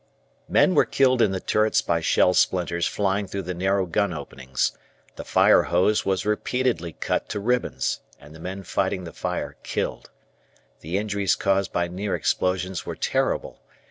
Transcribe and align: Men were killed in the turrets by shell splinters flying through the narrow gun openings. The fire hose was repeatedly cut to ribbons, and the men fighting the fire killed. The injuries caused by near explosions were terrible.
Men 0.49 0.73
were 0.73 0.85
killed 0.85 1.21
in 1.21 1.29
the 1.29 1.39
turrets 1.39 1.83
by 1.83 2.01
shell 2.01 2.33
splinters 2.33 2.87
flying 2.87 3.27
through 3.27 3.43
the 3.43 3.53
narrow 3.53 3.85
gun 3.85 4.11
openings. 4.13 4.71
The 5.15 5.23
fire 5.23 5.61
hose 5.61 6.03
was 6.07 6.25
repeatedly 6.25 6.93
cut 6.93 7.29
to 7.29 7.39
ribbons, 7.39 7.99
and 8.19 8.33
the 8.33 8.39
men 8.39 8.63
fighting 8.63 9.03
the 9.03 9.13
fire 9.13 9.57
killed. 9.61 10.09
The 10.79 10.97
injuries 10.97 11.35
caused 11.35 11.71
by 11.71 11.87
near 11.87 12.15
explosions 12.15 12.83
were 12.83 12.95
terrible. 12.95 13.61